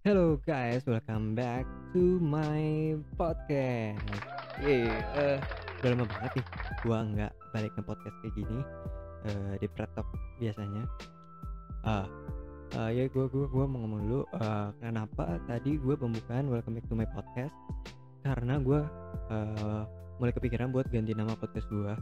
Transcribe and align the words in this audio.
Hello 0.00 0.40
guys, 0.48 0.80
welcome 0.88 1.36
back 1.36 1.68
to 1.92 2.16
my 2.24 2.96
podcast. 3.20 4.00
Eh, 4.64 4.88
udah 5.76 5.88
lama 5.92 6.08
banget 6.08 6.40
nih 6.40 6.46
gua 6.80 7.04
nggak 7.04 7.32
balik 7.52 7.68
ke 7.76 7.84
podcast 7.84 8.16
kayak 8.24 8.32
gini 8.32 8.64
eh, 9.28 9.60
di 9.60 9.68
Pretok 9.68 10.08
biasanya. 10.40 10.88
Ah, 11.84 12.08
eh, 12.80 12.96
ya 12.96 13.12
gua 13.12 13.28
gua 13.28 13.44
gua 13.52 13.68
mau 13.68 13.84
ngomong 13.84 14.00
dulu 14.08 14.20
eh, 14.40 14.68
kenapa 14.80 15.36
tadi 15.44 15.76
gua 15.76 16.00
pembukaan 16.00 16.48
welcome 16.48 16.80
back 16.80 16.88
to 16.88 16.96
my 16.96 17.04
podcast? 17.12 17.52
Karena 18.24 18.56
gua 18.56 18.88
eh, 19.28 19.84
mulai 20.16 20.32
kepikiran 20.32 20.72
buat 20.72 20.88
ganti 20.88 21.12
nama 21.12 21.36
podcast 21.36 21.68
gua. 21.68 21.92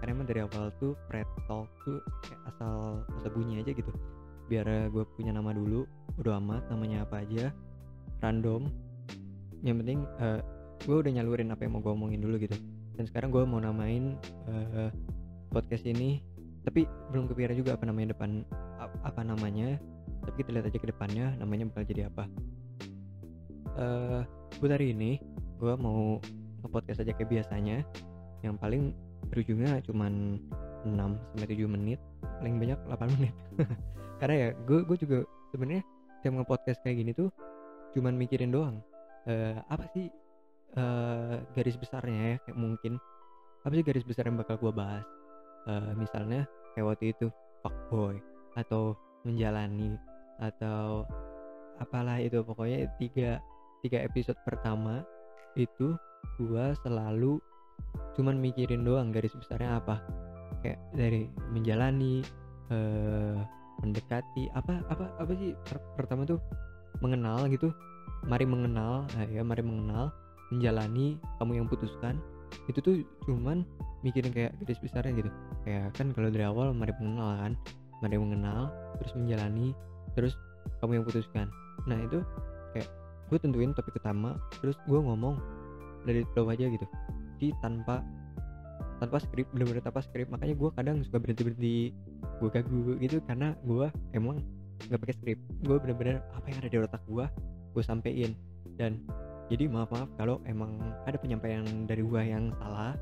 Karena 0.00 0.16
emang 0.16 0.24
dari 0.24 0.40
awal 0.40 0.72
tuh 0.80 0.96
Pretok 1.04 1.68
tuh 1.84 2.00
kayak 2.24 2.40
asal 2.48 3.04
asal 3.20 3.28
bunyi 3.36 3.60
aja 3.60 3.76
gitu. 3.76 3.92
Biar 4.48 4.88
gue 4.88 5.04
punya 5.16 5.36
nama 5.36 5.52
dulu 5.52 5.84
udah 6.20 6.36
amat 6.42 6.62
namanya 6.68 7.06
apa 7.06 7.24
aja? 7.24 7.54
Random. 8.20 8.68
Yang 9.62 9.76
penting 9.84 9.98
gue 10.82 10.96
udah 10.98 11.12
nyalurin 11.14 11.54
apa 11.54 11.62
yang 11.62 11.78
mau 11.78 11.82
gue 11.82 11.92
omongin 11.94 12.20
dulu 12.20 12.36
gitu. 12.42 12.58
Dan 12.98 13.08
sekarang 13.08 13.30
gue 13.32 13.42
mau 13.46 13.62
namain 13.62 14.18
eh, 14.50 14.90
podcast 15.48 15.86
ini 15.86 16.20
tapi 16.62 16.86
belum 17.10 17.26
kepikiran 17.26 17.58
juga 17.58 17.74
apa 17.74 17.84
namanya 17.86 18.14
depan 18.14 18.46
ap- 18.78 19.02
apa 19.02 19.22
namanya. 19.22 19.78
Tapi 20.22 20.34
kita 20.38 20.54
lihat 20.54 20.70
aja 20.70 20.78
ke 20.78 20.86
depannya 20.90 21.34
namanya 21.38 21.66
bakal 21.70 21.86
jadi 21.86 22.10
apa. 22.10 22.24
Eh 23.78 24.20
buat 24.60 24.70
hari 24.70 24.94
ini 24.94 25.18
gue 25.58 25.74
mau 25.78 26.18
nge-podcast 26.62 27.02
aja 27.02 27.14
kayak 27.14 27.30
biasanya. 27.30 27.82
Yang 28.42 28.54
paling 28.58 28.82
berujungnya 29.30 29.78
cuman 29.86 30.42
6 30.82 30.98
sampai 30.98 31.46
7 31.46 31.66
menit. 31.70 31.98
Paling 32.42 32.58
banyak 32.58 32.78
8 32.90 33.14
menit. 33.18 33.34
Karena 34.22 34.34
ya 34.34 34.48
gue 34.66 34.96
juga 34.98 35.26
sebenarnya 35.54 35.82
tiap 36.22 36.38
nge-podcast 36.38 36.80
kayak 36.86 37.02
gini 37.02 37.12
tuh 37.12 37.28
cuman 37.92 38.16
mikirin 38.16 38.54
doang 38.54 38.80
Eh, 39.22 39.54
apa 39.70 39.86
sih 39.94 40.10
eh, 40.74 41.36
garis 41.54 41.78
besarnya 41.78 42.34
ya 42.34 42.36
kayak 42.42 42.58
mungkin 42.58 42.98
apa 43.62 43.72
sih 43.78 43.86
garis 43.86 44.02
besar 44.02 44.26
yang 44.26 44.34
bakal 44.34 44.58
gue 44.58 44.72
bahas? 44.74 45.06
Eh, 45.70 45.92
misalnya 45.94 46.42
kayak 46.74 46.86
waktu 46.90 47.14
itu 47.14 47.30
fuckboy 47.62 48.18
atau 48.58 48.98
menjalani 49.22 49.94
atau 50.42 51.06
apalah 51.78 52.18
itu 52.18 52.42
pokoknya 52.42 52.90
tiga 52.98 53.38
tiga 53.86 54.02
episode 54.02 54.38
pertama 54.42 55.06
itu 55.54 55.94
gua 56.42 56.74
selalu 56.82 57.38
cuman 58.18 58.42
mikirin 58.42 58.82
doang 58.82 59.14
garis 59.14 59.38
besarnya 59.38 59.78
apa. 59.78 60.02
Kayak 60.66 60.82
dari 60.98 61.30
menjalani 61.54 62.26
eh 62.74 63.38
mendekati 63.82 64.48
apa 64.54 64.80
apa 64.88 65.10
apa 65.18 65.32
sih 65.36 65.52
per- 65.66 65.84
pertama 65.98 66.22
tuh? 66.24 66.38
Mengenal 67.02 67.46
gitu. 67.50 67.74
Mari 68.26 68.46
mengenal 68.46 69.06
nah, 69.18 69.26
ya 69.26 69.42
mari 69.42 69.62
mengenal 69.66 70.14
menjalani 70.54 71.18
kamu 71.42 71.62
yang 71.62 71.66
putuskan. 71.66 72.22
Itu 72.70 72.78
tuh 72.84 72.94
cuman 73.26 73.66
mikirin 74.06 74.30
kayak 74.30 74.54
garis 74.62 74.78
besarnya 74.78 75.12
gitu. 75.18 75.30
Kayak 75.66 75.94
kan 75.98 76.14
kalau 76.14 76.28
dari 76.30 76.44
awal 76.46 76.70
mari 76.70 76.94
mengenal 77.02 77.34
kan 77.38 77.52
mari 78.02 78.16
mengenal 78.18 78.70
terus 78.98 79.12
menjalani 79.18 79.74
terus 80.14 80.34
kamu 80.78 81.02
yang 81.02 81.04
putuskan. 81.06 81.46
Nah 81.86 81.98
itu 81.98 82.22
kayak 82.76 82.88
gue 83.30 83.38
tentuin 83.40 83.74
topik 83.74 83.98
utama 83.98 84.38
terus 84.62 84.78
gue 84.86 85.00
ngomong 85.00 85.38
dari 86.06 86.22
flow 86.34 86.50
aja 86.50 86.66
gitu. 86.70 86.86
Jadi 87.38 87.54
tanpa 87.58 88.02
tanpa 89.02 89.18
skrip 89.18 89.50
bener-bener 89.50 89.82
tanpa 89.82 89.98
skrip. 90.06 90.30
Makanya 90.30 90.54
gue 90.54 90.70
kadang 90.78 90.96
suka 91.02 91.18
berhenti 91.18 91.42
berhenti 91.42 91.76
gue 92.38 92.48
gagu 92.54 92.94
gitu 93.02 93.18
karena 93.26 93.58
gue 93.66 93.90
emang 94.14 94.38
nggak 94.86 95.00
pakai 95.02 95.14
skrip. 95.18 95.38
Gue 95.66 95.76
bener-bener 95.82 96.22
apa 96.30 96.46
yang 96.46 96.58
ada 96.62 96.70
di 96.70 96.78
otak 96.78 97.02
gue 97.10 97.26
gue 97.74 97.82
sampein. 97.82 98.38
Dan 98.78 99.02
jadi 99.50 99.66
maaf 99.66 99.90
maaf 99.90 100.06
kalau 100.14 100.38
emang 100.46 100.78
ada 101.02 101.18
penyampaian 101.18 101.66
dari 101.90 102.06
gue 102.06 102.22
yang 102.22 102.54
salah 102.62 102.94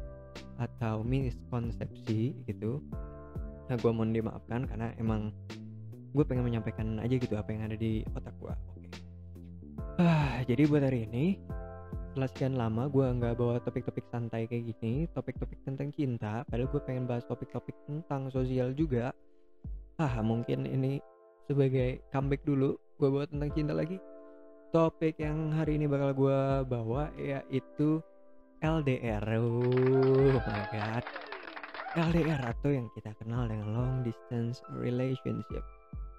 atau 0.56 1.04
miskonsepsi 1.04 2.32
gitu. 2.48 2.80
Nah 3.68 3.76
gue 3.76 3.90
mohon 3.92 4.16
dimaafkan 4.16 4.64
karena 4.64 4.96
emang 4.96 5.36
gue 6.16 6.24
pengen 6.26 6.48
menyampaikan 6.48 6.98
aja 6.98 7.14
gitu 7.14 7.36
apa 7.36 7.52
yang 7.52 7.68
ada 7.68 7.76
di 7.76 8.02
otak 8.16 8.32
gue 8.40 8.50
oke. 8.50 8.88
Ah 10.00 10.40
jadi 10.48 10.64
buat 10.64 10.80
hari 10.80 11.04
ini 11.06 11.38
setelah 12.20 12.36
sekian 12.36 12.60
lama 12.60 12.84
gue 12.92 13.06
nggak 13.16 13.32
bawa 13.40 13.56
topik-topik 13.64 14.04
santai 14.12 14.44
kayak 14.44 14.76
gini 14.76 15.08
topik-topik 15.16 15.56
tentang 15.64 15.88
cinta 15.88 16.44
padahal 16.44 16.68
gue 16.68 16.82
pengen 16.84 17.08
bahas 17.08 17.24
topik-topik 17.24 17.72
tentang 17.88 18.28
sosial 18.28 18.76
juga. 18.76 19.08
Ah 19.96 20.20
mungkin 20.20 20.68
ini 20.68 21.00
sebagai 21.48 22.04
comeback 22.12 22.44
dulu 22.44 22.76
gue 23.00 23.08
bawa 23.08 23.24
tentang 23.24 23.48
cinta 23.56 23.72
lagi. 23.72 23.96
Topik 24.68 25.16
yang 25.16 25.48
hari 25.56 25.80
ini 25.80 25.88
bakal 25.88 26.12
gue 26.12 26.40
bawa 26.68 27.08
yaitu 27.16 28.04
LDR 28.60 29.24
oh 29.40 30.44
my 30.44 30.64
god. 30.76 31.04
LDR 31.96 32.52
atau 32.52 32.68
yang 32.68 32.92
kita 32.92 33.16
kenal 33.16 33.48
dengan 33.48 33.72
long 33.72 34.04
distance 34.04 34.60
relationship. 34.76 35.64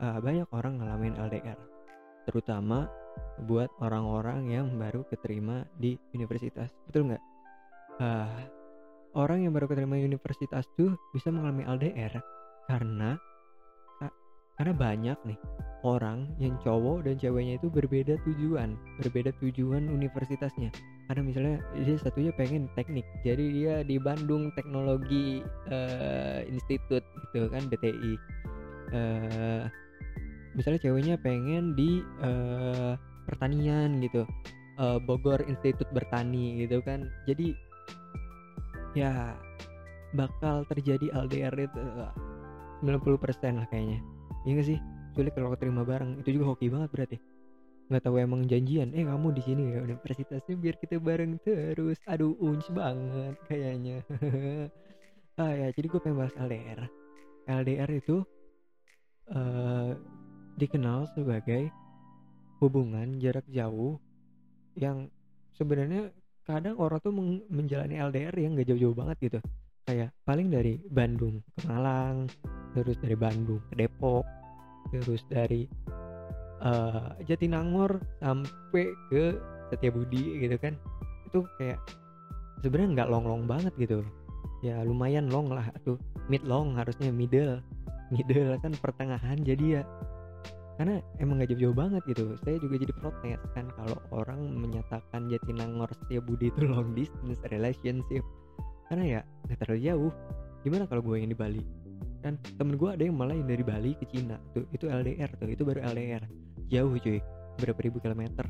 Ah, 0.01 0.18
banyak 0.18 0.50
orang 0.50 0.81
ngalamin 0.81 1.13
LDR 1.13 1.62
terutama 2.25 2.89
buat 3.46 3.70
orang-orang 3.82 4.54
yang 4.54 4.68
baru 4.78 5.02
keterima 5.10 5.66
di 5.82 5.98
universitas. 6.14 6.70
Betul 6.90 7.12
nggak? 7.12 7.24
Ah, 8.02 8.46
orang 9.18 9.46
yang 9.46 9.54
baru 9.54 9.68
keterima 9.68 9.98
universitas 9.98 10.66
tuh 10.78 10.96
bisa 11.12 11.34
mengalami 11.34 11.66
LDR 11.68 12.14
karena 12.70 13.18
ka- 14.00 14.16
karena 14.58 14.74
banyak 14.78 15.18
nih 15.28 15.40
orang 15.82 16.30
yang 16.38 16.54
cowok 16.62 17.10
dan 17.10 17.18
ceweknya 17.18 17.58
itu 17.58 17.68
berbeda 17.74 18.22
tujuan 18.30 18.78
berbeda 19.02 19.34
tujuan 19.42 19.90
universitasnya. 19.90 20.70
Karena 21.10 21.22
misalnya 21.26 21.56
dia 21.76 21.98
satunya 22.00 22.32
pengen 22.38 22.70
teknik 22.78 23.04
jadi 23.26 23.46
dia 23.52 23.76
di 23.84 23.98
Bandung 24.00 24.54
Teknologi 24.56 25.42
eh, 25.68 26.46
Institut 26.48 27.04
gitu 27.34 27.50
kan 27.50 27.68
BTI 27.68 28.14
eh 28.92 29.64
misalnya 30.57 30.79
ceweknya 30.84 31.16
pengen 31.19 31.73
di 31.78 32.03
eh, 32.23 32.94
pertanian 33.28 34.01
gitu 34.03 34.28
eh, 34.79 35.00
Bogor 35.03 35.41
Institut 35.45 35.88
Bertani 35.95 36.66
gitu 36.66 36.84
kan. 36.84 37.07
Jadi 37.28 37.56
ya 38.91 39.35
bakal 40.12 40.67
terjadi 40.67 41.12
LDR 41.16 41.56
itu 41.56 41.79
eh, 41.79 42.12
90% 42.84 43.62
lah 43.62 43.67
kayaknya. 43.69 44.00
Iya 44.44 44.51
gak 44.57 44.67
sih? 44.67 44.79
Sulit 45.13 45.34
kalau 45.35 45.53
keterima 45.53 45.84
bareng 45.84 46.23
itu 46.23 46.39
juga 46.39 46.56
hoki 46.56 46.72
banget 46.72 46.89
berarti. 46.91 47.18
Nggak 47.91 48.07
tahu 48.07 48.16
emang 48.23 48.47
janjian 48.47 48.95
eh 48.95 49.03
kamu 49.03 49.35
di 49.35 49.41
sini 49.44 49.75
ya 49.75 49.83
universitasnya 49.83 50.56
biar 50.56 50.75
kita 50.79 50.95
bareng 50.97 51.35
terus. 51.44 52.00
Aduh 52.07 52.39
unc 52.39 52.63
banget 52.72 53.35
kayaknya. 53.47 54.03
Ah 55.39 55.56
ya 55.56 55.72
jadi 55.72 55.88
gue 55.88 56.01
pengen 56.03 56.19
bahas 56.19 56.35
LDR 56.35 56.91
LDR 57.47 57.89
itu 57.97 58.22
eh 59.31 59.95
dikenal 60.62 61.10
sebagai 61.18 61.74
hubungan 62.62 63.18
jarak 63.18 63.44
jauh 63.50 63.98
yang 64.78 65.10
sebenarnya 65.58 66.14
kadang 66.46 66.78
orang 66.78 67.02
tuh 67.02 67.14
menjalani 67.50 67.98
LDR 67.98 68.36
yang 68.38 68.54
gak 68.54 68.70
jauh-jauh 68.70 68.94
banget 68.94 69.18
gitu. 69.26 69.40
Kayak 69.90 70.14
paling 70.22 70.54
dari 70.54 70.78
Bandung 70.94 71.42
ke 71.58 71.66
Malang 71.66 72.30
terus 72.78 72.96
dari 73.02 73.18
Bandung 73.18 73.60
ke 73.74 73.82
Depok 73.82 74.24
terus 74.94 75.26
dari 75.26 75.66
eh, 76.62 77.10
Jatinangor 77.26 77.98
sampai 78.22 78.86
ke 79.10 79.42
Setiabudi 79.74 80.38
gitu 80.46 80.56
kan. 80.62 80.78
Itu 81.26 81.50
kayak 81.58 81.82
sebenarnya 82.62 83.02
nggak 83.02 83.10
long-long 83.10 83.44
banget 83.50 83.74
gitu. 83.82 84.06
Ya 84.62 84.86
lumayan 84.86 85.34
long 85.34 85.50
lah 85.50 85.66
atau 85.74 85.98
mid 86.30 86.46
long 86.46 86.78
harusnya 86.78 87.10
middle 87.10 87.58
middle 88.12 88.54
kan 88.62 88.76
pertengahan 88.78 89.40
jadi 89.42 89.82
ya 89.82 89.84
karena 90.81 90.97
emang 91.22 91.38
gak 91.38 91.53
jauh-jauh 91.53 91.78
banget 91.78 92.02
gitu. 92.09 92.33
Saya 92.42 92.57
juga 92.57 92.81
jadi 92.81 92.89
protes 92.98 93.38
kan 93.54 93.69
kalau 93.78 94.01
orang 94.10 94.50
menyatakan 94.50 95.30
Jatinangor 95.30 95.86
Setiabudi 95.94 96.50
itu 96.50 96.66
long 96.66 96.98
distance 96.98 97.38
relationship. 97.54 98.25
Karena 98.89 99.06
ya 99.06 99.22
nggak 99.45 99.62
terlalu 99.62 99.81
jauh. 99.86 100.12
Gimana 100.66 100.89
kalau 100.89 101.06
gue 101.06 101.22
yang 101.22 101.30
di 101.30 101.38
Bali? 101.38 101.62
Kan 102.25 102.42
temen 102.57 102.81
gue 102.81 102.89
ada 102.89 103.06
yang 103.06 103.13
malah 103.13 103.38
yang 103.38 103.45
dari 103.45 103.62
Bali 103.62 103.94
ke 103.94 104.10
Cina. 104.10 104.42
Tuh 104.57 104.66
itu 104.74 104.89
LDR 104.89 105.30
tuh 105.38 105.54
itu 105.54 105.62
baru 105.62 105.86
LDR 105.86 106.25
jauh 106.74 106.98
cuy. 106.98 107.22
Berapa 107.62 107.80
ribu 107.86 108.01
kilometer. 108.01 108.50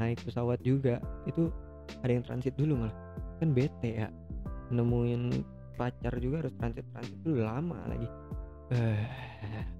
Naik 0.00 0.24
pesawat 0.24 0.64
juga. 0.64 1.04
Itu 1.28 1.52
ada 2.00 2.16
yang 2.16 2.24
transit 2.24 2.56
dulu 2.56 2.80
malah. 2.80 2.96
Kan 3.44 3.52
bete 3.52 3.92
ya. 3.92 4.08
Nemuin 4.72 5.44
pacar 5.76 6.16
juga 6.16 6.48
harus 6.48 6.56
transit 6.56 6.88
transit 6.96 7.20
dulu 7.20 7.44
lama 7.44 7.76
lagi. 7.92 8.08
Eh 8.72 9.76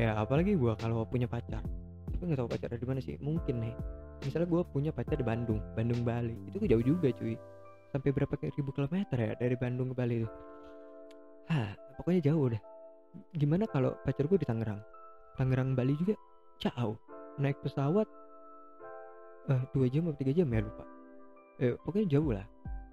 ya 0.00 0.16
apalagi 0.16 0.56
gua 0.56 0.72
kalau 0.80 1.04
punya 1.04 1.28
pacar. 1.28 1.60
Tapi 2.08 2.22
nggak 2.24 2.40
tahu 2.40 2.48
pacar 2.48 2.68
di 2.72 2.88
mana 2.88 3.00
sih 3.04 3.20
mungkin 3.20 3.60
nih. 3.60 3.74
Misalnya 4.24 4.48
gua 4.48 4.62
punya 4.64 4.90
pacar 4.96 5.20
di 5.20 5.24
Bandung 5.24 5.60
Bandung 5.76 6.00
Bali. 6.00 6.32
Itu 6.48 6.64
jauh 6.64 6.80
juga 6.80 7.12
cuy. 7.12 7.36
Sampai 7.92 8.08
berapa 8.16 8.32
kayak 8.32 8.56
ribu 8.56 8.72
kilometer 8.72 9.18
ya 9.20 9.32
dari 9.36 9.56
Bandung 9.60 9.92
ke 9.92 9.94
Bali 10.00 10.24
itu. 10.24 10.28
Hah, 11.52 11.74
pokoknya 12.00 12.32
jauh 12.32 12.48
deh. 12.48 12.62
Gimana 13.34 13.66
kalau 13.66 13.98
pacar 14.06 14.24
gue 14.30 14.38
di 14.38 14.46
Tangerang? 14.46 14.78
Tangerang 15.34 15.74
Bali 15.74 15.98
juga? 15.98 16.14
Jauh. 16.62 16.94
Naik 17.42 17.58
pesawat 17.60 18.06
eh 19.50 19.62
dua 19.74 19.86
jam 19.90 20.06
atau 20.06 20.18
tiga 20.20 20.32
jam 20.36 20.46
ya 20.52 20.60
lupa. 20.62 20.84
Eh, 21.58 21.74
pokoknya 21.82 22.06
jauh 22.16 22.30
lah 22.30 22.46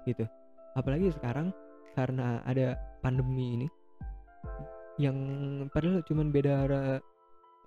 gitu. 0.10 0.26
Apalagi 0.74 1.14
sekarang 1.14 1.54
karena 1.94 2.42
ada 2.48 2.78
pandemi 3.02 3.60
ini 3.60 3.68
yang 4.98 5.18
padahal 5.70 6.02
cuma 6.10 6.26
beda 6.26 6.66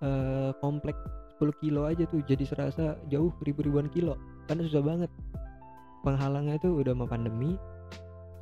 uh, 0.03 0.51
komplek 0.59 0.95
10 1.39 1.63
kilo 1.63 1.87
aja 1.87 2.03
tuh 2.05 2.21
jadi 2.27 2.43
serasa 2.43 2.99
jauh 3.07 3.31
ribu-ribuan 3.41 3.87
kilo. 3.89 4.19
Karena 4.45 4.67
susah 4.67 4.83
banget. 4.83 5.11
Penghalangnya 6.05 6.59
tuh 6.61 6.83
udah 6.83 6.93
mau 6.93 7.07
pandemi 7.07 7.55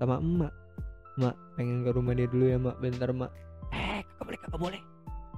sama 0.02 0.20
emak. 0.20 0.54
Mak 1.20 1.36
pengen 1.56 1.84
ke 1.86 1.92
rumah 1.94 2.14
dia 2.18 2.28
dulu 2.28 2.46
ya 2.50 2.58
mak. 2.58 2.76
Bentar 2.82 3.14
mak. 3.14 3.32
Eh 3.72 4.02
kagak 4.04 4.26
boleh 4.26 4.40
kagak 4.42 4.60
boleh. 4.60 4.82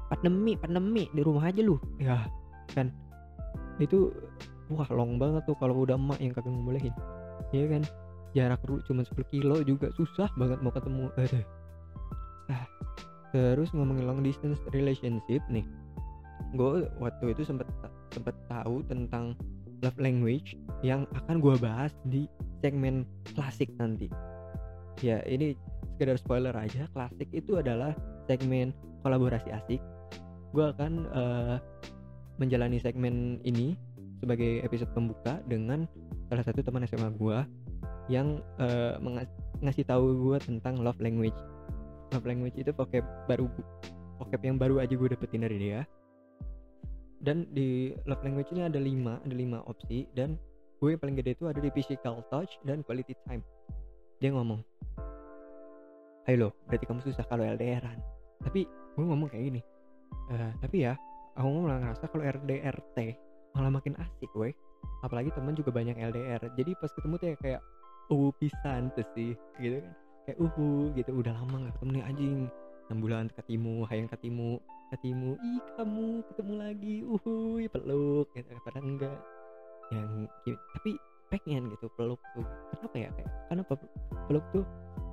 Pandemi 0.10 0.54
pandemi. 0.56 1.04
Di 1.12 1.22
rumah 1.22 1.52
aja 1.52 1.62
lu. 1.62 1.76
Ya 2.00 2.26
kan. 2.72 2.90
Itu 3.78 4.16
wah 4.72 4.88
long 4.90 5.20
banget 5.20 5.44
tuh 5.44 5.60
kalau 5.60 5.84
udah 5.84 6.00
emak 6.00 6.18
yang 6.24 6.32
kagak 6.32 6.50
ngebolehin. 6.50 6.96
Ya 7.52 7.68
kan? 7.68 7.84
Jarak 8.32 8.64
lu 8.64 8.80
cuma 8.88 9.04
10 9.04 9.28
kilo 9.28 9.60
juga 9.68 9.92
susah 10.00 10.32
banget 10.40 10.64
mau 10.64 10.72
ketemu. 10.72 11.12
Aduh 11.20 11.61
terus 13.32 13.72
ngomongin 13.72 14.08
long 14.08 14.22
distance 14.24 14.60
relationship 14.76 15.40
nih 15.48 15.64
gue 16.52 16.88
waktu 17.00 17.32
itu 17.32 17.48
sempet 17.48 17.68
sempet 18.12 18.36
tahu 18.52 18.84
tentang 18.92 19.36
love 19.82 19.98
language 19.98 20.60
yang 20.86 21.08
akan 21.26 21.42
gue 21.42 21.56
bahas 21.58 21.94
di 22.06 22.30
segmen 22.62 23.08
klasik 23.34 23.72
nanti. 23.82 24.12
Ya 25.02 25.24
ini 25.26 25.58
sekedar 25.96 26.18
spoiler 26.22 26.54
aja 26.54 26.86
klasik 26.94 27.30
itu 27.34 27.58
adalah 27.58 27.96
segmen 28.30 28.76
kolaborasi 29.02 29.50
asik. 29.50 29.82
Gue 30.54 30.70
akan 30.70 31.10
uh, 31.16 31.58
menjalani 32.38 32.78
segmen 32.78 33.42
ini 33.42 33.74
sebagai 34.22 34.62
episode 34.62 34.94
pembuka 34.94 35.42
dengan 35.50 35.90
salah 36.30 36.46
satu 36.46 36.62
teman 36.62 36.86
SMA 36.86 37.10
gue 37.18 37.40
yang 38.10 38.44
uh, 38.62 39.02
ngasih 39.66 39.88
tahu 39.88 40.30
gue 40.30 40.38
tentang 40.42 40.78
love 40.82 41.00
language 41.02 41.38
love 42.12 42.28
language 42.28 42.58
itu 42.60 42.72
vocab 42.76 43.04
baru 43.26 43.48
vocab 44.20 44.42
yang 44.44 44.60
baru 44.60 44.84
aja 44.84 44.94
gue 44.94 45.10
dapetin 45.12 45.44
dari 45.44 45.58
dia. 45.58 45.82
Dan 47.22 47.46
di 47.54 47.94
love 48.10 48.22
language 48.26 48.50
ini 48.52 48.66
ada 48.66 48.82
lima 48.82 49.22
ada 49.22 49.36
lima 49.36 49.62
opsi 49.70 50.10
dan 50.18 50.36
gue 50.82 50.98
yang 50.98 51.02
paling 51.02 51.18
gede 51.18 51.38
itu 51.38 51.46
ada 51.46 51.62
di 51.62 51.70
physical 51.70 52.26
touch 52.34 52.58
dan 52.66 52.82
quality 52.82 53.14
time. 53.30 53.46
Dia 54.18 54.34
ngomong 54.34 54.62
ayo 56.30 56.48
lo 56.48 56.50
berarti 56.70 56.86
kamu 56.86 57.02
susah 57.02 57.26
kalau 57.26 57.42
LDRan 57.42 57.98
tapi 58.46 58.70
gue 58.70 59.06
ngomong 59.06 59.30
kayak 59.32 59.50
gini 59.50 59.62
uh, 60.30 60.54
tapi 60.62 60.86
ya 60.86 60.94
aku 61.34 61.48
malah 61.66 61.82
ngerasa 61.82 62.06
kalau 62.14 62.24
RDRT 62.24 62.98
malah 63.58 63.72
makin 63.74 63.98
asik 63.98 64.30
gue 64.32 64.54
apalagi 65.02 65.34
teman 65.34 65.58
juga 65.58 65.74
banyak 65.74 65.98
LDR 65.98 66.42
jadi 66.54 66.72
pas 66.78 66.94
ketemu 66.94 67.16
tuh 67.18 67.28
ya 67.34 67.38
kayak 67.42 67.62
uh 68.14 68.30
pisan 68.38 68.94
tuh 68.94 69.06
sih 69.18 69.34
gitu 69.58 69.82
kan 69.82 69.94
kayak 70.32 70.48
uhu 70.48 70.96
gitu. 70.96 71.12
Udah 71.12 71.36
lama 71.36 71.68
gak 71.68 71.76
ketemu 71.76 71.92
nih 72.00 72.04
anjing. 72.08 72.40
6 72.88 73.04
bulan 73.04 73.26
ketemu 73.36 73.76
hayang 73.92 74.08
ketemu 74.08 74.52
ketemu. 74.96 75.30
Ih 75.40 75.64
kamu 75.76 76.08
ketemu 76.32 76.54
lagi. 76.56 76.96
Uhu 77.04 77.36
peluk 77.68 78.28
gitu. 78.32 78.48
Padahal 78.64 78.88
enggak. 78.88 79.20
Yang 79.92 80.32
tapi 80.48 80.92
pengen 81.28 81.68
gitu 81.76 81.92
peluk 82.00 82.20
tuh. 82.32 82.48
Kenapa 82.72 82.96
ya? 82.96 83.10
Kayak 83.12 83.32
kenapa 83.52 83.74
peluk 84.32 84.46
tuh 84.56 84.64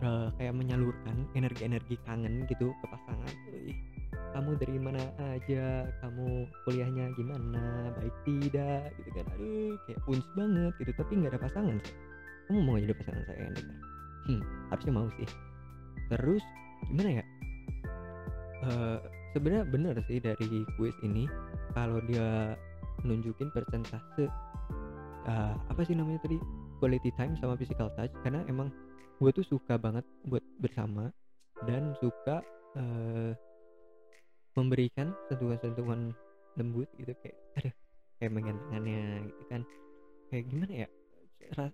uh, 0.06 0.30
kayak 0.38 0.54
menyalurkan 0.54 1.26
energi-energi 1.34 1.98
kangen 2.06 2.46
gitu 2.46 2.70
ke 2.70 2.86
pasangan 2.86 3.34
kamu 4.28 4.54
dari 4.60 4.78
mana 4.78 5.02
aja? 5.34 5.86
Kamu 5.98 6.46
kuliahnya 6.62 7.10
gimana? 7.18 7.90
Baik 7.98 8.14
tidak? 8.22 8.94
Gitu 9.02 9.10
kan. 9.18 9.26
Aduh 9.34 9.74
kayak 9.86 9.98
punch 10.06 10.26
banget 10.38 10.72
gitu. 10.78 10.92
Tapi 10.94 11.12
nggak 11.18 11.34
ada 11.34 11.42
pasangan 11.42 11.78
kamu 12.48 12.64
mau 12.64 12.80
jadi 12.80 12.96
pasangan 12.96 13.22
saya 13.28 13.44
kan 13.44 13.54
hmm, 14.28 14.42
harusnya 14.70 14.92
mau 14.92 15.08
sih. 15.16 15.28
Terus 16.12 16.44
gimana 16.92 17.20
ya? 17.20 17.25
Uh, 18.58 18.98
sebenarnya 19.32 19.64
bener 19.70 19.94
sih 20.06 20.19
dari 20.20 20.66
kuis 20.76 20.94
ini 21.02 21.25
kalau 21.72 22.02
dia 22.04 22.58
nunjukin 23.06 23.48
persentase 23.54 24.26
uh, 25.26 25.54
apa 25.56 25.80
sih 25.82 25.96
namanya 25.96 26.22
tadi? 26.22 26.38
Quality 26.78 27.10
time 27.19 27.34
sama 27.42 27.58
physical 27.58 27.90
touch 27.98 28.14
karena 28.22 28.46
emang 28.46 28.70
gue 29.19 29.30
tuh 29.34 29.42
suka 29.42 29.75
banget 29.75 30.06
buat 30.30 30.44
bersama 30.62 31.10
dan 31.66 31.90
suka 31.98 32.38
uh, 32.78 33.34
memberikan 34.54 35.10
sentuhan-sentuhan 35.26 36.14
lembut 36.54 36.86
gitu 36.98 37.14
kayak 37.22 37.38
aduh 37.58 37.75
kayak 38.19 38.30
gitu 38.34 39.44
kan. 39.50 39.62
Kayak 40.28 40.44
gimana 40.52 40.72
ya? 40.86 40.88
Cara, 41.48 41.66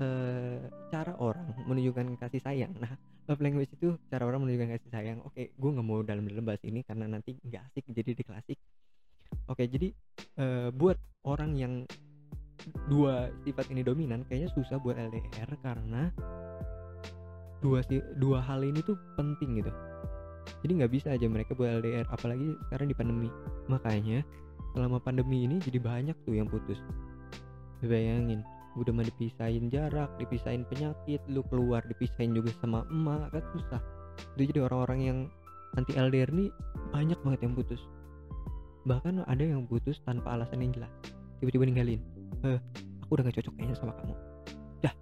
uh, 0.00 0.58
cara 0.92 1.12
orang 1.18 1.52
menunjukkan 1.64 2.16
kasih 2.20 2.42
sayang. 2.42 2.72
Nah 2.78 2.94
love 3.26 3.42
language 3.42 3.74
itu 3.74 3.98
cara 4.08 4.22
orang 4.26 4.44
menunjukkan 4.46 4.78
kasih 4.78 4.90
sayang. 4.92 5.18
Oke 5.24 5.52
gue 5.56 5.70
nggak 5.70 5.86
mau 5.86 6.00
dalam-dalam 6.04 6.44
bahas 6.44 6.62
ini 6.64 6.82
karena 6.86 7.10
nanti 7.10 7.36
nggak 7.40 7.62
asik 7.72 7.84
jadi 7.92 8.10
di 8.12 8.24
klasik. 8.24 8.58
Oke 9.50 9.66
jadi 9.66 9.88
uh, 10.38 10.68
buat 10.72 10.98
orang 11.26 11.52
yang 11.58 11.74
dua 12.90 13.30
sifat 13.46 13.70
ini 13.70 13.86
dominan 13.86 14.26
kayaknya 14.26 14.50
susah 14.54 14.82
buat 14.82 14.98
LDR 14.98 15.50
karena 15.62 16.10
dua 17.62 17.82
si 17.86 18.02
dua 18.18 18.42
hal 18.42 18.62
ini 18.62 18.82
tuh 18.82 18.98
penting 19.14 19.62
gitu. 19.62 19.72
Jadi 20.62 20.72
nggak 20.82 20.92
bisa 20.92 21.14
aja 21.14 21.26
mereka 21.30 21.54
buat 21.54 21.82
LDR 21.82 22.06
apalagi 22.10 22.54
sekarang 22.68 22.90
di 22.90 22.96
pandemi. 22.96 23.30
Makanya 23.70 24.22
selama 24.74 24.98
pandemi 24.98 25.46
ini 25.46 25.62
jadi 25.62 25.78
banyak 25.78 26.16
tuh 26.26 26.34
yang 26.36 26.50
putus. 26.50 26.78
Bayangin 27.84 28.42
udah 28.76 28.92
mah 28.92 29.04
dipisahin 29.08 29.72
jarak 29.72 30.12
dipisahin 30.20 30.68
penyakit 30.68 31.20
lu 31.32 31.40
keluar 31.48 31.80
dipisahin 31.88 32.36
juga 32.36 32.52
sama 32.60 32.84
emak 32.92 33.32
kan 33.32 33.44
susah. 33.56 33.80
Itu 34.36 34.52
jadi 34.52 34.60
orang-orang 34.68 35.00
yang 35.00 35.18
anti 35.76 35.96
LDR 35.96 36.28
nih 36.32 36.52
banyak 36.92 37.18
banget 37.24 37.40
yang 37.48 37.52
putus. 37.56 37.80
Bahkan 38.84 39.24
ada 39.24 39.44
yang 39.44 39.64
putus 39.66 39.98
tanpa 40.04 40.36
alasan 40.36 40.62
yang 40.62 40.72
jelas. 40.76 40.92
Tiba-tiba 41.40 41.64
ninggalin. 41.68 42.00
Eh, 42.44 42.60
aku 43.02 43.10
udah 43.18 43.24
gak 43.28 43.36
cocok 43.40 43.52
kayaknya 43.58 43.76
sama 43.76 43.92
kamu. 43.98 44.14
Dah. 44.84 44.94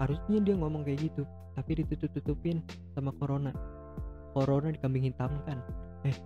Harusnya 0.00 0.38
dia 0.42 0.54
ngomong 0.56 0.82
kayak 0.84 1.12
gitu 1.12 1.22
tapi 1.54 1.80
ditutup-tutupin 1.80 2.64
sama 2.92 3.14
corona. 3.20 3.54
Corona 4.34 4.74
dikambing 4.74 5.12
hitamkan. 5.12 5.62
Eh 6.02 6.16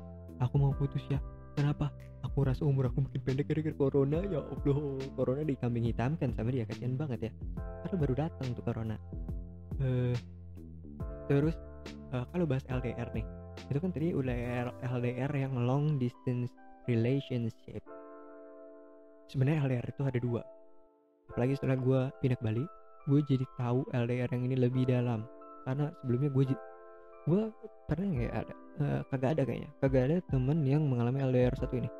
aku 0.40 0.54
mau 0.56 0.72
putus 0.74 1.04
ya. 1.12 1.20
Kenapa 1.54 1.92
aku 2.28 2.44
rasa 2.44 2.62
umur 2.68 2.92
aku 2.92 3.02
makin 3.02 3.20
pendek 3.24 3.48
gara-gara 3.48 3.74
corona. 3.74 4.20
Ya 4.28 4.44
allah 4.44 4.78
corona 5.16 5.42
dikambing 5.42 5.88
hitamkan 5.88 6.36
sama 6.36 6.52
dia 6.52 6.68
kasihan 6.68 6.94
banget 6.94 7.18
ya. 7.26 7.32
Karena 7.82 7.96
baru 7.96 8.14
datang 8.14 8.48
tuh 8.52 8.62
corona. 8.62 8.96
Uh, 9.80 10.14
terus 11.26 11.56
uh, 12.12 12.28
kalau 12.30 12.44
bahas 12.44 12.62
LDR 12.68 13.08
nih 13.16 13.26
itu 13.68 13.78
kan 13.82 13.90
tadi 13.90 14.14
udah 14.14 14.70
LDR 14.86 15.32
yang 15.34 15.54
long 15.64 15.96
distance 15.96 16.52
relationship. 16.86 17.82
Sebenarnya 19.28 19.66
LDR 19.66 19.86
itu 19.88 20.02
ada 20.04 20.18
dua. 20.20 20.42
Apalagi 21.34 21.58
setelah 21.58 21.76
gue 21.76 22.00
pindah 22.22 22.38
ke 22.38 22.44
Bali 22.44 22.64
gue 23.08 23.20
jadi 23.24 23.44
tahu 23.56 23.88
LDR 23.96 24.28
yang 24.30 24.44
ini 24.46 24.56
lebih 24.56 24.84
dalam. 24.84 25.24
Karena 25.64 25.90
sebelumnya 26.04 26.30
gue 26.32 26.44
gue 27.28 27.42
pernah 27.84 28.06
nggak 28.08 28.32
ada 28.32 28.54
uh, 28.80 29.00
kagak 29.10 29.30
ada 29.36 29.42
kayaknya. 29.42 29.70
Kagak 29.82 30.02
ada 30.06 30.16
temen 30.30 30.58
yang 30.64 30.86
mengalami 30.86 31.24
LDR 31.24 31.54
satu 31.58 31.76
ini 31.76 31.90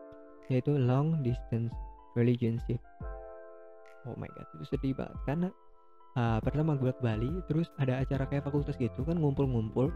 yaitu 0.49 0.77
long 0.77 1.21
distance 1.25 1.73
relationship. 2.17 2.81
Oh 4.09 4.17
my 4.17 4.29
god 4.33 4.49
itu 4.57 4.65
sedih 4.73 4.93
banget. 4.97 5.17
Karena 5.29 5.49
uh, 6.17 6.39
pertama 6.41 6.75
gue 6.77 6.93
ke 6.93 7.03
Bali 7.05 7.31
terus 7.47 7.69
ada 7.81 8.01
acara 8.01 8.25
kayak 8.29 8.49
fakultas 8.49 8.77
gitu 8.81 9.05
kan 9.05 9.21
ngumpul-ngumpul 9.21 9.93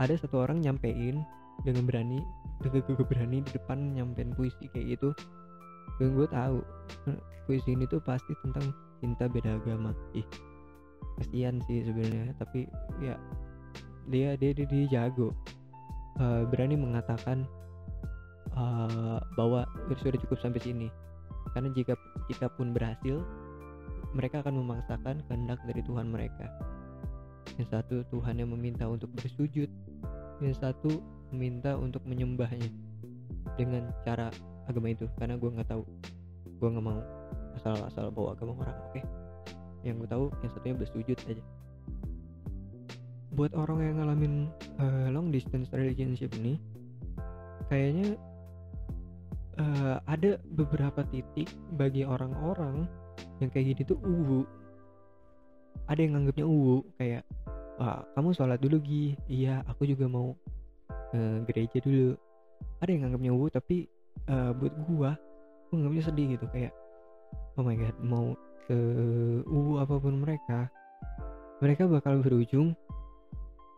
ada 0.00 0.16
satu 0.16 0.44
orang 0.44 0.60
nyampein 0.64 1.24
dengan 1.64 1.84
berani 1.84 2.20
dengan 2.60 2.80
gue 2.84 3.04
berani 3.04 3.44
di 3.44 3.50
depan 3.56 3.96
nyampein 3.96 4.32
puisi 4.36 4.68
kayak 4.72 4.96
gitu. 4.96 5.10
Dan 6.00 6.16
gue 6.16 6.28
tahu 6.28 6.64
eh, 7.12 7.20
puisi 7.44 7.76
ini 7.76 7.84
tuh 7.88 8.00
pasti 8.00 8.32
tentang 8.44 8.72
cinta 9.00 9.28
beda 9.28 9.60
agama. 9.60 9.92
Ih 10.16 10.24
kasihan 11.20 11.60
sih 11.68 11.84
sebenarnya 11.84 12.32
tapi 12.40 12.64
ya 13.04 13.14
dia 14.08 14.34
dia 14.40 14.56
dia, 14.56 14.66
dia 14.66 14.84
jago 14.88 15.36
uh, 16.16 16.48
berani 16.48 16.80
mengatakan 16.80 17.44
uh, 18.56 19.18
bahwa 19.34 19.66
sudah 19.98 20.18
cukup 20.20 20.38
sampai 20.40 20.60
sini. 20.62 20.88
Karena 21.54 21.70
jika 21.74 21.98
kita 22.30 22.46
pun 22.54 22.70
berhasil 22.70 23.22
mereka 24.14 24.42
akan 24.42 24.62
memaksakan 24.62 25.22
kehendak 25.26 25.58
dari 25.66 25.82
Tuhan 25.82 26.10
mereka. 26.10 26.46
Yang 27.58 27.68
satu 27.74 27.96
Tuhan 28.10 28.38
yang 28.38 28.50
meminta 28.54 28.86
untuk 28.86 29.10
bersujud. 29.18 29.70
Yang 30.42 30.54
satu 30.62 31.02
meminta 31.34 31.74
untuk 31.74 32.02
menyembahnya. 32.06 32.70
Dengan 33.58 33.90
cara 34.06 34.30
agama 34.70 34.94
itu. 34.94 35.10
Karena 35.18 35.38
gue 35.38 35.50
nggak 35.50 35.70
tahu. 35.70 35.82
Gue 36.58 36.68
nggak 36.70 36.86
mau 36.86 37.00
asal-asal 37.58 38.14
bawa 38.14 38.38
agama 38.38 38.54
orang 38.62 38.78
oke? 38.78 38.94
Okay? 38.94 39.04
yang 39.84 39.96
gue 40.00 40.08
tahu 40.08 40.28
yang 40.44 40.50
satunya 40.52 40.76
bersujud 40.76 41.18
aja. 41.28 41.44
Buat 43.32 43.52
orang 43.56 43.78
yang 43.80 43.96
ngalamin 44.02 44.34
uh, 44.82 45.08
long 45.08 45.30
distance 45.32 45.70
relationship 45.72 46.34
ini 46.36 46.60
kayaknya 47.70 48.18
uh, 49.60 49.96
ada 50.08 50.40
beberapa 50.56 51.04
titik 51.12 51.52
bagi 51.76 52.02
orang-orang 52.02 52.88
yang 53.38 53.48
kayak 53.52 53.76
gini 53.76 53.82
tuh 53.84 54.00
uwu. 54.00 54.48
Ada 55.86 56.00
yang 56.00 56.18
nganggapnya 56.18 56.46
uwu 56.48 56.82
kayak 56.96 57.22
wah 57.76 58.02
kamu 58.16 58.32
sholat 58.32 58.58
dulu 58.58 58.80
Gi. 58.80 59.16
Iya 59.28 59.62
aku 59.68 59.84
juga 59.84 60.08
mau 60.08 60.32
uh, 61.12 61.36
gereja 61.44 61.78
dulu. 61.84 62.16
Ada 62.80 62.90
yang 62.90 63.02
nganggapnya 63.06 63.32
uwu 63.36 63.46
tapi 63.52 63.76
uh, 64.28 64.56
buat 64.56 64.74
gua 64.88 65.10
gua 65.68 65.74
nganggapnya 65.76 66.04
sedih 66.08 66.26
gitu 66.36 66.46
kayak 66.50 66.72
oh 67.54 67.62
my 67.62 67.76
god 67.76 67.96
mau 68.00 68.34
ke 68.66 68.78
uwu 69.46 69.82
apa 69.82 69.94
pun 69.98 70.22
mereka 70.22 70.70
mereka 71.60 71.84
bakal 71.84 72.24
berujung 72.24 72.72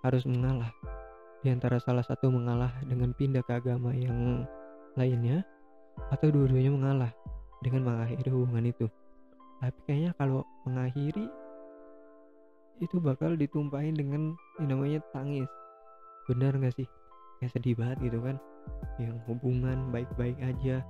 harus 0.07 0.23
mengalah. 0.27 0.71
Di 1.43 1.51
antara 1.51 1.83
salah 1.83 2.07
satu 2.07 2.31
mengalah 2.31 2.71
dengan 2.87 3.11
pindah 3.19 3.43
ke 3.43 3.59
agama 3.59 3.91
yang 3.91 4.47
lainnya 4.95 5.43
atau 6.13 6.29
dua-duanya 6.29 6.73
mengalah 6.73 7.13
dengan 7.63 7.87
mengakhiri 7.87 8.29
hubungan 8.31 8.69
itu. 8.69 8.87
Tapi 9.63 9.79
kayaknya 9.87 10.11
kalau 10.19 10.43
mengakhiri 10.67 11.31
itu 12.83 12.99
bakal 12.99 13.39
ditumpahin 13.39 13.95
dengan 13.95 14.35
yang 14.59 14.75
namanya 14.75 14.99
tangis. 15.15 15.47
Benar 16.27 16.59
nggak 16.59 16.75
sih? 16.75 16.89
Kayak 17.39 17.53
sedih 17.55 17.75
banget 17.79 18.11
gitu 18.11 18.19
kan? 18.19 18.37
Yang 18.99 19.17
hubungan 19.31 19.95
baik-baik 19.95 20.35
aja. 20.43 20.83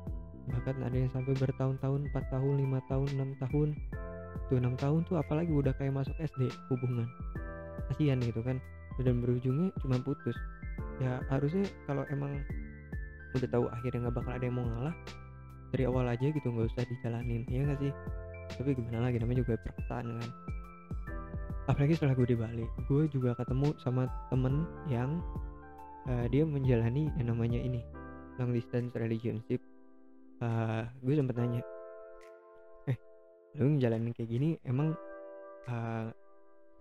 Bahkan 0.49 0.81
ada 0.81 0.97
yang 0.97 1.13
sampai 1.13 1.37
bertahun-tahun 1.37 2.09
4 2.11 2.33
tahun 2.33 2.55
5 2.65 2.91
tahun 2.91 3.09
6 3.37 3.43
tahun. 3.45 3.69
Tuh 4.49 4.57
6 4.57 4.83
tahun 4.83 5.01
tuh 5.05 5.17
apalagi 5.21 5.53
udah 5.53 5.77
kayak 5.77 5.93
masuk 5.93 6.17
SD 6.17 6.49
hubungan. 6.73 7.09
Kasihan 7.93 8.21
gitu 8.25 8.41
kan? 8.41 8.57
Dan 9.01 9.21
berujungnya 9.21 9.69
cuma 9.85 10.01
putus. 10.01 10.37
Ya 11.01 11.21
harusnya 11.29 11.69
kalau 11.85 12.09
emang 12.09 12.41
udah 13.39 13.49
tahu 13.49 13.65
akhirnya 13.73 14.09
nggak 14.09 14.17
bakal 14.21 14.33
ada 14.33 14.45
yang 14.45 14.57
mau 14.57 14.67
ngalah 14.67 14.97
dari 15.73 15.83
awal 15.89 16.05
aja 16.05 16.27
gitu 16.29 16.47
nggak 16.53 16.69
usah 16.69 16.85
dijalanin 16.85 17.43
ya 17.49 17.65
nggak 17.65 17.79
sih? 17.81 17.93
Tapi 18.53 18.77
gimana 18.77 19.09
lagi 19.09 19.17
namanya 19.17 19.41
juga 19.41 19.57
perasaan 19.65 20.21
kan. 20.21 20.31
Apalagi 21.71 21.95
setelah 21.95 22.15
gue 22.19 22.29
di 22.29 22.37
Bali 22.37 22.67
gue 22.91 23.03
juga 23.09 23.39
ketemu 23.39 23.73
sama 23.81 24.11
temen 24.29 24.67
yang 24.91 25.23
uh, 26.11 26.27
dia 26.29 26.43
menjalani 26.45 27.09
yang 27.17 27.33
namanya 27.33 27.61
ini 27.63 27.81
long 28.37 28.53
distance 28.53 28.93
relationship. 28.99 29.63
Uh, 30.43 30.85
gue 31.07 31.15
sempet 31.15 31.39
nanya 31.39 31.63
eh 32.91 32.99
lu 33.57 33.79
ngejalanin 33.79 34.11
kayak 34.11 34.27
gini 34.27 34.49
emang 34.67 34.91
uh, 35.71 36.11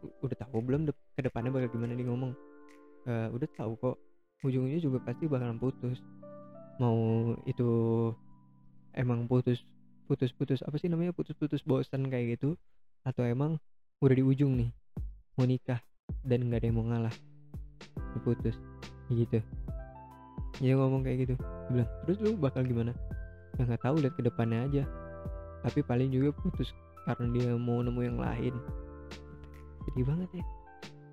udah 0.02 0.38
tahu 0.42 0.66
belum 0.66 0.90
de 0.90 0.98
ke 1.14 1.22
depannya 1.22 1.54
bakal 1.54 1.78
gimana 1.78 1.94
dia 1.94 2.10
ngomong? 2.10 2.34
Uh, 3.06 3.30
udah 3.34 3.50
tahu 3.54 3.78
kok 3.78 3.98
ujungnya 4.42 4.82
juga 4.82 4.98
pasti 5.06 5.30
bakalan 5.30 5.62
putus 5.62 6.02
mau 6.80 7.34
itu 7.44 7.70
emang 8.96 9.28
putus 9.28 9.64
putus 10.08 10.32
putus 10.36 10.60
apa 10.68 10.76
sih 10.76 10.92
namanya 10.92 11.16
putus 11.16 11.36
putus 11.36 11.64
bosan 11.64 12.12
kayak 12.12 12.36
gitu 12.40 12.60
atau 13.08 13.24
emang 13.24 13.58
udah 14.04 14.16
di 14.16 14.24
ujung 14.26 14.60
nih 14.60 14.70
mau 15.40 15.48
nikah 15.48 15.80
dan 16.28 16.48
nggak 16.48 16.62
ada 16.62 16.68
yang 16.68 16.78
mau 16.78 16.86
ngalah 16.92 17.16
diputus 18.14 18.56
gitu. 19.12 19.40
Dia 20.60 20.78
ngomong 20.78 21.02
kayak 21.04 21.28
gitu 21.28 21.36
bilang 21.72 21.90
terus 22.06 22.18
lu 22.20 22.36
bakal 22.36 22.62
gimana? 22.68 22.92
Ya 23.58 23.66
nggak 23.68 23.82
tahu 23.82 24.04
lihat 24.04 24.14
ke 24.20 24.22
depannya 24.24 24.68
aja. 24.68 24.84
Tapi 25.64 25.80
paling 25.86 26.12
juga 26.12 26.36
putus 26.36 26.76
karena 27.08 27.28
dia 27.34 27.50
mau 27.56 27.82
nemu 27.82 28.02
yang 28.04 28.20
lain. 28.20 28.54
Sedih 29.88 30.06
banget 30.06 30.30
ya. 30.38 30.46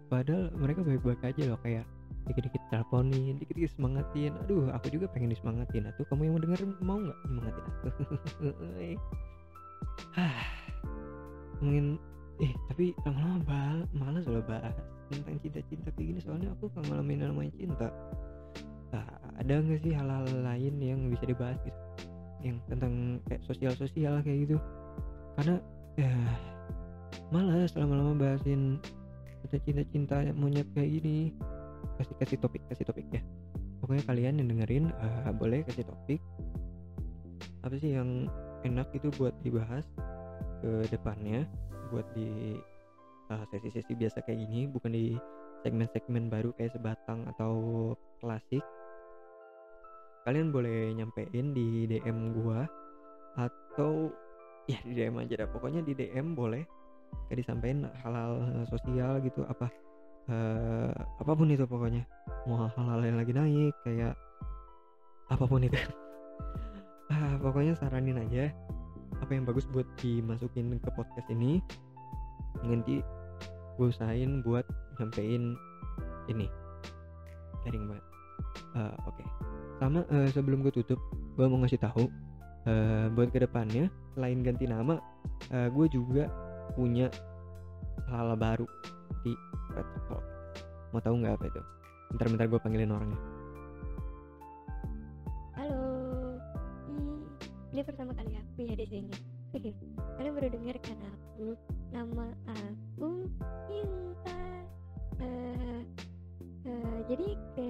Padahal 0.09 0.53
mereka 0.57 0.81
baik-baik 0.85 1.21
aja 1.23 1.43
loh 1.53 1.61
kayak 1.61 1.85
dikit-dikit 2.29 2.63
teleponin 2.71 3.41
dikit-dikit 3.41 3.73
semangatin. 3.75 4.37
Aduh 4.45 4.69
aku 4.71 4.93
juga 4.93 5.09
pengen 5.11 5.33
disemangatin. 5.33 5.89
Atuh 5.89 6.05
kamu 6.13 6.29
yang 6.29 6.35
mau 6.37 6.43
denger 6.45 6.61
mau 6.85 6.99
nggak 7.01 7.19
semangatin 7.25 7.65
aku? 7.65 7.89
Mungkin 11.65 11.87
eh 12.45 12.53
tapi 12.71 12.95
lama-lama 13.03 13.39
bal 13.43 13.79
malas 13.99 14.25
loh 14.31 14.45
bahas 14.47 14.77
tentang 15.11 15.43
cinta-cinta 15.43 15.91
kayak 15.97 16.07
gini 16.15 16.21
soalnya 16.23 16.49
aku 16.55 16.71
kan 16.71 16.85
ngalamin 16.87 17.27
namanya 17.27 17.53
cinta. 17.59 17.89
Nah, 18.95 19.09
ada 19.41 19.53
nggak 19.59 19.81
sih 19.85 19.93
hal-hal 19.93 20.25
lain 20.45 20.75
yang 20.79 21.01
bisa 21.11 21.25
dibahas 21.27 21.59
gitu? 21.65 21.81
Yang 22.45 22.57
tentang 22.71 22.95
kayak 23.27 23.43
sosial-sosial 23.43 24.23
kayak 24.23 24.39
gitu? 24.47 24.57
Karena 25.35 25.57
ya 25.99 26.13
malas 27.35 27.75
lama-lama 27.75 28.15
bahasin 28.17 28.79
cinta-cinta 29.49 30.21
monyet 30.37 30.69
kayak 30.77 31.01
gini 31.01 31.33
kasih 31.99 32.17
kasih 32.19 32.39
topik 32.39 32.63
kasih 32.71 32.87
topik 32.87 33.07
ya. 33.11 33.23
Pokoknya 33.83 34.05
kalian 34.07 34.35
yang 34.43 34.49
dengerin 34.51 34.85
uh, 34.95 35.33
boleh 35.35 35.63
kasih 35.67 35.87
topik. 35.87 36.21
Apa 37.63 37.75
sih 37.79 37.95
yang 37.95 38.31
enak 38.67 38.91
itu 38.95 39.11
buat 39.19 39.35
dibahas 39.43 39.87
ke 40.63 40.87
depannya? 40.91 41.47
Buat 41.91 42.07
di 42.15 42.59
uh, 43.33 43.45
sesi-sesi 43.51 43.95
biasa 43.95 44.23
kayak 44.23 44.45
gini 44.47 44.69
bukan 44.69 44.93
di 44.93 45.17
segmen-segmen 45.63 46.31
baru 46.31 46.55
kayak 46.55 46.75
sebatang 46.75 47.27
atau 47.35 47.95
klasik. 48.23 48.63
Kalian 50.27 50.53
boleh 50.53 50.93
nyampein 50.93 51.57
di 51.57 51.89
DM 51.89 52.37
gua 52.37 52.69
atau 53.39 54.13
ya 54.69 54.79
di 54.85 54.93
DM 54.95 55.17
aja 55.19 55.47
dah. 55.47 55.49
Pokoknya 55.49 55.81
di 55.83 55.97
DM 55.97 56.37
boleh. 56.37 56.63
Kayak 57.33 57.41
disampaikan 57.41 57.89
hal-hal 58.05 58.33
sosial 58.69 59.17
gitu 59.25 59.41
apa 59.49 59.73
uh, 60.29 60.93
apa 61.21 61.33
pun 61.33 61.49
itu 61.49 61.65
pokoknya. 61.65 62.05
Mau 62.47 62.69
hal-hal 62.69 63.01
yang 63.05 63.19
lagi 63.19 63.33
naik 63.33 63.75
kayak 63.83 64.15
apa 65.29 65.45
pun 65.45 65.65
itu. 65.65 65.77
Uh, 67.13 67.35
pokoknya 67.45 67.75
saranin 67.77 68.21
aja 68.21 68.53
apa 69.19 69.35
yang 69.35 69.45
bagus 69.49 69.67
buat 69.69 69.89
dimasukin 69.99 70.79
ke 70.79 70.91
podcast 70.95 71.29
ini. 71.33 71.65
Nanti 72.65 73.01
gue 73.77 73.87
usahain 73.89 74.45
buat 74.45 74.65
nyampein 75.01 75.57
ini. 76.29 76.47
Garing 77.65 77.85
banget. 77.89 78.07
Uh, 78.77 78.95
oke. 79.09 79.17
Okay. 79.17 79.27
sama 79.79 80.03
uh, 80.11 80.27
sebelum 80.35 80.67
gue 80.67 80.75
tutup 80.75 80.99
gue 81.39 81.47
mau 81.47 81.63
ngasih 81.63 81.79
tahu 81.79 82.11
uh, 82.67 83.07
buat 83.15 83.31
ke 83.31 83.47
depannya 83.47 83.87
selain 84.15 84.43
ganti 84.43 84.67
nama 84.67 84.99
uh, 85.55 85.69
gue 85.71 85.87
juga 85.87 86.27
punya 86.75 87.07
-hal 88.11 88.35
baru 88.35 88.67
di 89.23 89.33
Red 89.75 89.89
Mau 90.89 91.01
tahu 91.05 91.15
nggak 91.21 91.35
apa 91.37 91.45
itu? 91.53 91.63
Bentar-bentar 92.15 92.47
gue 92.49 92.61
panggilin 92.65 92.93
orangnya. 92.95 93.21
Halo, 95.53 95.85
ini 97.77 97.83
pertama 97.85 98.17
kali 98.17 98.33
aku 98.41 98.65
ya 98.65 98.75
di 98.79 98.87
sini. 98.89 99.13
Kalian 100.17 100.33
baru 100.33 100.49
dengar 100.49 100.77
kan 100.81 100.97
aku? 101.05 101.53
Nama 101.93 102.27
aku 102.49 103.29
Cinta. 103.69 104.41
Uh, 105.21 105.81
uh, 106.65 106.99
jadi 107.13 107.37
ke 107.53 107.69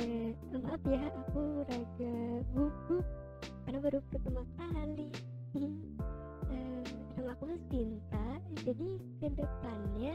maaf 0.63 0.83
ya 0.87 1.03
aku 1.11 1.67
raga 1.67 2.17
gugup 2.55 3.05
karena 3.67 3.79
baru 3.83 3.99
pertama 4.15 4.43
kali. 4.55 5.11
uh, 5.59 6.87
nama 7.19 7.35
aku 7.35 7.59
Cinta. 7.67 8.27
Jadi 8.63 9.03
ke 9.19 9.27
depannya 9.35 10.15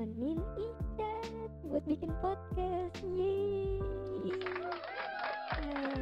nemenin 0.00 0.40
Icat 0.56 1.52
buat 1.68 1.84
bikin 1.84 2.08
podcast 2.24 3.04
yeay 3.04 3.84
uh, 5.60 6.00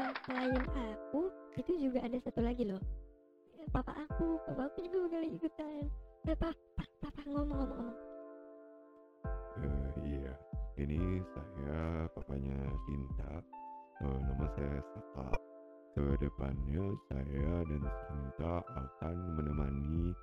uh, 0.00 0.12
selain 0.24 0.64
aku 0.72 1.28
itu 1.60 1.72
juga 1.76 2.08
ada 2.08 2.16
satu 2.24 2.40
lagi 2.40 2.64
loh. 2.64 2.80
Papa 3.68 3.92
aku 4.00 4.40
papa 4.48 4.72
aku 4.72 4.88
juga 4.88 5.12
bakal 5.12 5.28
ikutan. 5.28 5.84
Papa 6.24 6.56
papa, 6.72 7.20
ngomong 7.28 7.52
ngomong 7.52 7.68
ngomong. 7.84 7.98
Uh, 9.60 9.92
iya. 10.08 10.32
Ini 10.80 11.20
saya 11.36 12.08
papanya 12.16 12.56
Cinta 12.88 13.44
uh, 14.08 14.18
nama 14.24 14.46
saya 14.56 14.80
Saka. 14.96 15.28
Ke 15.92 16.16
depannya 16.16 16.84
saya 17.12 17.52
dan 17.68 17.82
Cinta 18.08 18.64
akan 18.72 19.16
menemani 19.36 20.16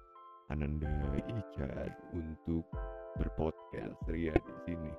Ananda 0.49 1.15
Ican 1.31 1.91
untuk 2.11 2.65
berpodcast 3.19 3.97
ya 4.11 4.35
di 4.35 4.53
sini. 4.67 4.91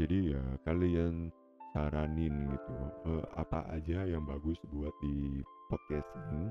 Jadi 0.00 0.16
ya 0.32 0.42
kalian 0.64 1.28
saranin 1.70 2.50
gitu 2.50 2.74
uh, 3.06 3.24
apa 3.38 3.62
aja 3.70 4.02
yang 4.02 4.26
bagus 4.26 4.58
buat 4.74 4.90
di 4.98 5.44
podcast 5.70 6.08
ini 6.26 6.50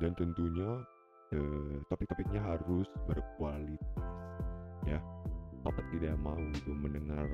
dan 0.00 0.16
tentunya 0.16 0.70
uh, 1.36 1.74
topik-topiknya 1.92 2.40
harus 2.40 2.88
berkualitas 3.04 4.04
ya. 4.88 5.00
Papa 5.64 5.80
tidak 5.96 6.20
mau 6.20 6.36
itu 6.36 6.76
mendengar 6.76 7.24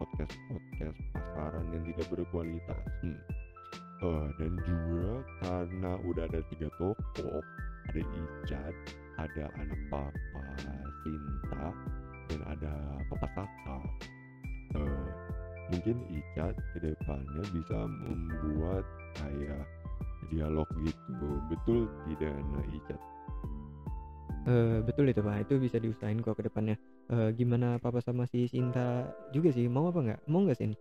podcast-podcast 0.00 0.98
pasaran 1.12 1.68
yang 1.68 1.84
tidak 1.92 2.06
berkualitas. 2.08 2.84
Hmm. 3.04 3.20
Uh, 3.98 4.30
dan 4.38 4.54
juga 4.62 5.26
karena 5.42 5.92
udah 6.06 6.24
ada 6.30 6.40
tiga 6.54 6.70
tokoh 6.78 7.42
ada 7.88 8.02
Icat 8.04 8.74
ada 9.18 9.44
anak 9.58 9.80
papa 9.90 10.44
Sinta 11.02 11.74
dan 12.28 12.40
ada 12.44 12.72
papa 13.08 13.28
Saka 13.34 13.76
uh, 14.76 15.08
mungkin 15.72 15.96
Icat 16.12 16.56
ke 16.76 16.78
depannya 16.80 17.44
bisa 17.52 17.78
membuat 17.88 18.84
kayak 19.20 19.64
dialog 20.28 20.68
gitu. 20.84 21.28
Betul 21.48 21.88
tidak 22.08 22.36
nah 22.52 22.64
Icat 22.72 23.00
Eh, 24.48 24.80
betul 24.80 25.12
itu 25.12 25.20
pak. 25.20 25.44
Itu 25.44 25.60
bisa 25.60 25.76
diusahain 25.76 26.24
kok 26.24 26.40
ke 26.40 26.48
depannya. 26.48 26.80
Eh, 27.12 27.36
gimana 27.36 27.76
papa 27.76 28.00
sama 28.00 28.24
si 28.24 28.48
Sinta 28.48 29.04
juga 29.28 29.52
sih? 29.52 29.68
Mau 29.68 29.92
apa 29.92 30.00
nggak? 30.00 30.20
Mau 30.24 30.40
nggak 30.48 30.56
Sin 30.56 30.72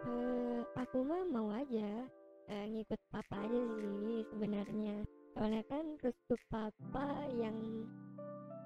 Eh, 0.00 0.60
aku 0.72 1.04
mah 1.04 1.28
mau 1.28 1.52
aja 1.52 2.08
eh, 2.48 2.64
ngikut 2.72 3.00
papa 3.12 3.44
aja 3.44 3.60
sih 3.60 4.24
sebenarnya. 4.32 5.04
Soalnya 5.36 5.62
kan 5.68 5.84
restu 6.00 6.34
papa 6.48 7.28
yang 7.36 7.84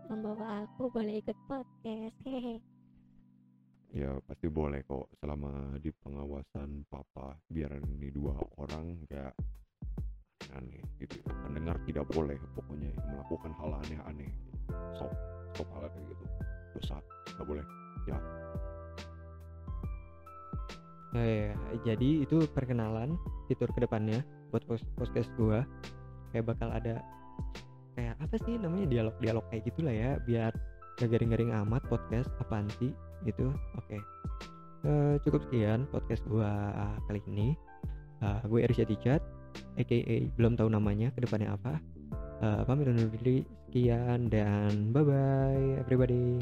membawa 0.08 0.66
aku 0.66 0.90
boleh 0.92 1.20
ikut 1.20 1.37
podcast. 1.49 2.16
Hehe. 2.26 2.61
Ya 3.94 4.11
pasti 4.26 4.50
boleh 4.50 4.82
kok. 4.84 5.06
Selama 5.23 5.78
di 5.78 5.90
pengawasan 5.94 6.84
papa 6.90 7.38
biar 7.46 7.78
ini 7.78 8.11
dua 8.11 8.34
orang 8.58 9.06
nggak 9.06 9.32
aneh 10.54 10.82
gitu. 11.00 11.18
Ya. 11.25 11.32
pendengar 11.46 11.76
tidak 11.88 12.04
boleh 12.12 12.37
pokoknya 12.54 12.90
melakukan 13.11 13.52
hal 13.58 13.70
aneh-aneh. 13.87 14.30
Stop 14.99 15.12
stop 15.54 15.68
hal 15.78 15.87
kayak 15.88 16.06
gitu. 16.11 16.25
Dosa 16.75 16.99
nggak 17.38 17.46
boleh. 17.46 17.66
Eh, 21.14 21.54
jadi 21.87 22.26
itu 22.26 22.42
perkenalan 22.50 23.14
fitur 23.46 23.70
ke 23.70 23.87
depannya 23.87 24.26
buat 24.50 24.66
podcast 24.99 25.30
gua. 25.38 25.62
Kayak 26.34 26.50
bakal 26.50 26.75
ada 26.75 26.99
kayak 27.94 28.14
apa 28.20 28.36
sih 28.42 28.58
namanya 28.58 28.86
dialog-dialog 28.90 29.44
kayak 29.50 29.62
gitulah 29.70 29.94
ya 29.94 30.10
biar 30.26 30.52
gak 30.98 31.10
garing-garing 31.10 31.50
amat 31.64 31.82
podcast 31.90 32.30
apaan 32.38 32.70
sih 32.78 32.94
gitu. 33.26 33.50
Oke. 33.78 33.98
Eh, 34.84 35.14
cukup 35.24 35.40
sekian 35.48 35.88
podcast 35.88 36.22
gua 36.28 36.70
kali 37.08 37.20
ini. 37.30 37.56
Eh, 38.20 38.40
gue 38.46 38.60
Erisha 38.62 38.84
Ticat 38.84 39.22
aka 39.78 39.96
belum 40.34 40.58
tahu 40.58 40.68
namanya 40.70 41.10
ke 41.14 41.24
depannya 41.24 41.56
apa. 41.56 41.80
Eh, 42.44 42.62
pamit 42.68 42.90
undur 42.90 43.08
diri 43.20 43.46
sekian 43.66 44.28
dan 44.30 44.92
bye 44.94 45.02
bye 45.02 45.82
everybody 45.82 46.38